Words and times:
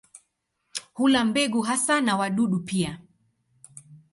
Hula 0.93 1.25
mbegu 1.25 1.61
hasa 1.61 2.01
na 2.01 2.17
wadudu 2.17 2.59
pia. 2.59 2.99